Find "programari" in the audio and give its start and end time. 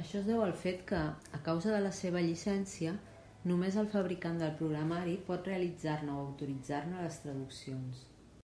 4.64-5.16